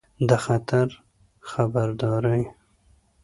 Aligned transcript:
د 0.27 0.29
خطر 0.43 0.87
خبرداری 1.49 2.43